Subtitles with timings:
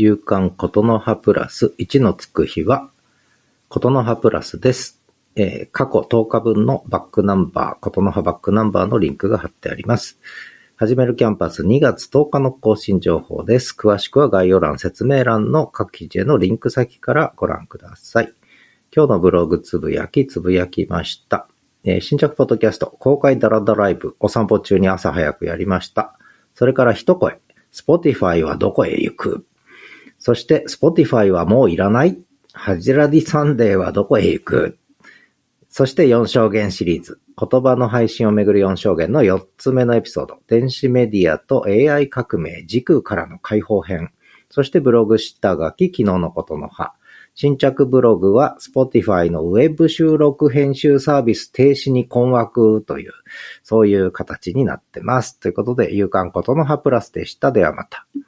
[0.00, 2.88] 夕刊ことの葉プラス1のつく日は、
[3.68, 5.02] ことの葉プラスです。
[5.36, 10.18] えー過去10日分のバックナンバー、ことの葉バックナンバーのリンクが貼ってあります。
[10.76, 13.76] 始めるキャンパス2月10日の更新情報です。
[13.78, 18.32] 詳しくは概要欄、説明欄の各記事へのリンク先からご覧ください。
[18.96, 21.46] 今日のブログつぶやき、つぶやきました。
[21.84, 26.18] えー新着ポッドキャスト、公開ダラダライブ、お散歩中に朝早くやりました。
[26.54, 27.38] それから一声、
[27.70, 29.46] Spotify はどこへ行く？
[30.20, 32.18] そして、Spotify はもういらない
[32.52, 34.78] ハジラディサンデーはどこへ行く？
[35.68, 37.20] そして4証言シリーズ。
[37.38, 40.38] 言葉の配信をめぐる4証言の4つ目のエピソード。
[40.46, 44.10] 電子メディアと AI 革命、時空からの解放編。
[44.50, 46.92] そしてブログ下書き、昨日のことの葉。
[47.36, 53.12] 新着ブログは Spotify のウェブ収録編集サービス停止に困惑という、
[53.62, 55.38] そういう形になってます。
[55.38, 57.52] ということで、夕刊ことの葉プラスでした。
[57.52, 58.06] ではまた。